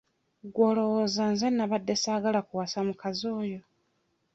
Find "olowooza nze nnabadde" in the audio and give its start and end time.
0.71-1.93